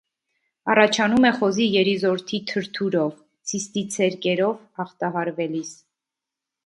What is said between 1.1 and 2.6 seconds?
է խոզի երիզորդի